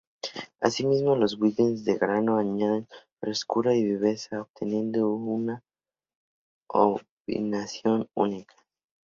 [0.61, 2.87] Asimismo, los whiskies de grano añaden
[3.19, 5.61] frescura y viveza obteniendo una
[6.67, 8.55] combinación única.